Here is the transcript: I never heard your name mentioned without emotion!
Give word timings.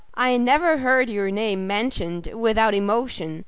I 0.15 0.35
never 0.37 0.79
heard 0.79 1.11
your 1.11 1.29
name 1.29 1.67
mentioned 1.67 2.25
without 2.33 2.73
emotion! 2.73 3.39